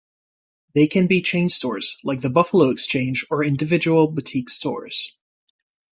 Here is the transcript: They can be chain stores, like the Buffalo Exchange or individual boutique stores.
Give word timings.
They 0.73 0.87
can 0.87 1.05
be 1.05 1.21
chain 1.21 1.47
stores, 1.49 1.99
like 2.03 2.21
the 2.21 2.29
Buffalo 2.31 2.71
Exchange 2.71 3.23
or 3.29 3.43
individual 3.43 4.07
boutique 4.07 4.49
stores. 4.49 5.15